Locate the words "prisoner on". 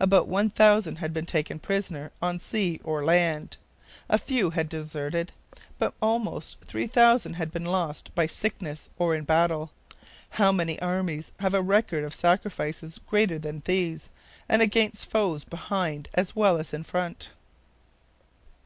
1.58-2.38